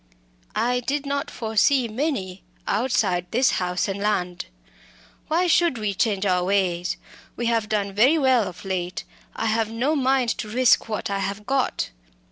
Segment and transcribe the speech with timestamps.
[0.55, 4.47] "I did not foresee many, outside this house and land.
[5.27, 6.97] Why should we change our ways?
[7.35, 9.03] We have done very well of late.
[9.35, 11.91] I have no mind to risk what I have got."